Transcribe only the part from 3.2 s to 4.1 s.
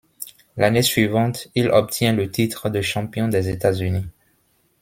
des États-Unis.